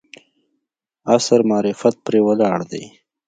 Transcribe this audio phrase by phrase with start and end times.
[1.13, 2.83] عصر معرفت پرې ولاړ دی.